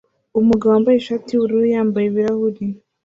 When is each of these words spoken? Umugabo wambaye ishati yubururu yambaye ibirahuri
Umugabo 0.39 0.69
wambaye 0.71 0.97
ishati 0.97 1.29
yubururu 1.31 1.65
yambaye 1.75 2.05
ibirahuri 2.07 2.63